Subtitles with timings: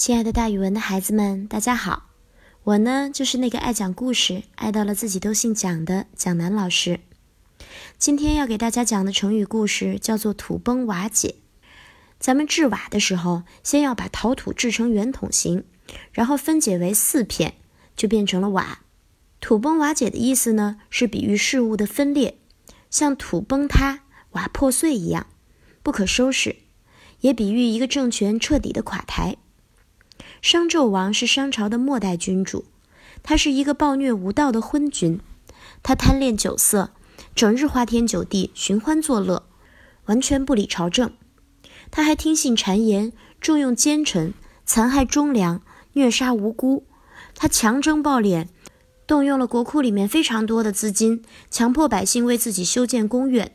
[0.00, 2.08] 亲爱的，大语文的孩子们，大家好！
[2.62, 7.00] 我呢，就是那个爱讲故事、爱到了自己都姓蒋的蒋楠老师。
[7.98, 11.34] 今天要给大家讲的成语故事叫做“土崩瓦解”。
[12.18, 15.64] 咱们制瓦的时候，先要把陶土制成圆筒形，
[16.12, 17.56] 然后分解为四片，
[17.94, 18.80] 就变成了瓦。
[19.38, 22.38] 土崩瓦解的意思呢，是比喻事物的分裂，
[22.88, 25.26] 像土崩塌、瓦破碎一样，
[25.82, 26.54] 不可收拾；
[27.20, 29.36] 也比喻一个政权彻底的垮台。
[30.42, 32.64] 商纣王是商朝的末代君主，
[33.22, 35.20] 他是一个暴虐无道的昏君，
[35.82, 36.92] 他贪恋酒色，
[37.34, 39.44] 整日花天酒地，寻欢作乐，
[40.06, 41.12] 完全不理朝政。
[41.90, 44.32] 他还听信谗言，重用奸臣，
[44.64, 45.60] 残害忠良，
[45.92, 46.86] 虐杀无辜。
[47.34, 48.46] 他强征暴敛，
[49.06, 53.54] 动用了国库里面非常多的资金，强迫百姓为自己修建宫苑。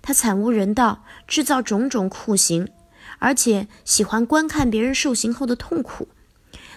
[0.00, 2.68] 他惨无人道，制造种种酷刑，
[3.18, 6.08] 而且喜欢观看别人受刑后的痛苦。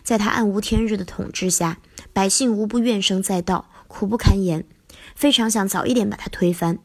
[0.04, 1.80] 在他暗无天日的统治下，
[2.12, 4.66] 百姓无不怨声载道，苦不堪言，
[5.16, 6.80] 非常想早一点把他推翻。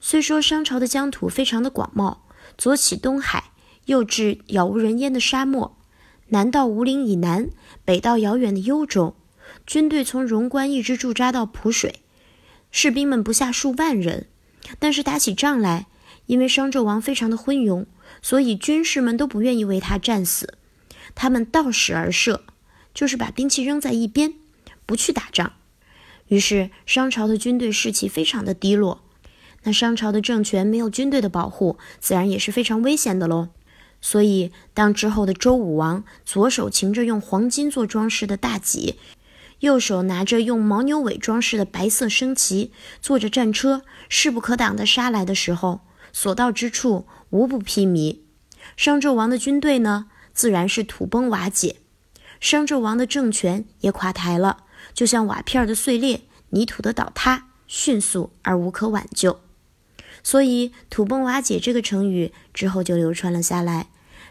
[0.00, 2.18] 虽说商朝的疆土非常的广袤，
[2.56, 3.50] 左起东海，
[3.86, 5.76] 右至杳无人烟的沙漠，
[6.28, 7.50] 南到吴陵以南，
[7.84, 9.16] 北到遥远的幽州，
[9.66, 12.00] 军队从荣关一直驻扎到蒲水，
[12.70, 14.28] 士兵们不下数万人。
[14.78, 15.86] 但是打起仗来，
[16.26, 17.86] 因为商纣王非常的昏庸，
[18.22, 20.54] 所以军士们都不愿意为他战死。
[21.14, 22.44] 他们倒矢而射，
[22.94, 24.34] 就是把兵器扔在一边，
[24.86, 25.52] 不去打仗。
[26.28, 29.02] 于是商朝的军队士气非常的低落。
[29.64, 33.48] 那商朝的政权没有军队的保护，自然也是非常危险的喽。
[34.00, 38.96] 所以，当之后的周武王左手擎着用黄金做装饰的大戟，
[39.58, 42.70] 右手拿着用牦牛尾装饰的白色升旗，
[43.00, 45.80] 坐着战车，势不可挡地杀来的时候，
[46.12, 48.18] 所到之处无不披靡。
[48.76, 50.06] 商纣王的军队呢？
[50.38, 51.78] 自然是土崩瓦解，
[52.38, 54.58] 商纣王的政权也垮台了，
[54.94, 59.40] 就像瓦片的碎裂、泥土的倒塌，迅速而无可挽救。
[60.22, 63.88] 所以“土崩瓦解”这个成语之后就流传了下来，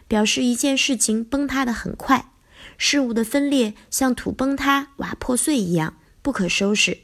[0.08, 2.32] 表示一件事情崩塌的很快，
[2.78, 7.00] 事物的分裂像土崩塌、瓦破碎一样不可收拾，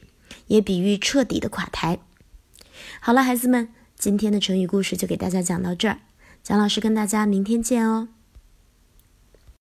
[0.46, 1.98] 也比喻彻底的垮台。
[3.00, 3.68] 好了，孩子们，
[3.98, 5.98] 今天的成语故事就给大家讲到这儿，
[6.42, 8.08] 蒋老师跟大家明天见哦。